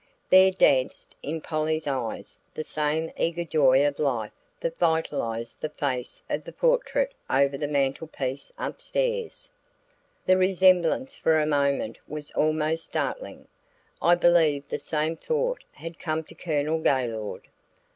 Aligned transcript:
There 0.31 0.49
danced 0.49 1.15
in 1.21 1.41
Polly's 1.41 1.85
eyes 1.85 2.39
the 2.55 2.63
same 2.63 3.11
eager 3.17 3.43
joy 3.43 3.85
of 3.85 3.99
life 3.99 4.31
that 4.59 4.79
vitalized 4.79 5.61
the 5.61 5.69
face 5.69 6.23
of 6.27 6.43
the 6.43 6.51
portrait 6.51 7.13
over 7.29 7.55
the 7.55 7.67
mantelpiece 7.67 8.51
upstairs. 8.57 9.51
The 10.25 10.37
resemblance 10.37 11.15
for 11.15 11.39
a 11.39 11.45
moment 11.45 11.99
was 12.07 12.31
almost 12.31 12.85
startling; 12.85 13.47
I 14.01 14.15
believe 14.15 14.67
the 14.67 14.79
same 14.79 15.17
thought 15.17 15.63
had 15.73 15.99
come 15.99 16.23
to 16.23 16.33
Colonel 16.33 16.79
Gaylord. 16.79 17.47